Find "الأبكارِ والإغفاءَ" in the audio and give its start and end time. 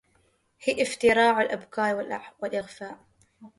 1.41-2.99